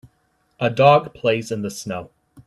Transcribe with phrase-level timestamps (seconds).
[0.59, 2.09] A dog plays in the snow.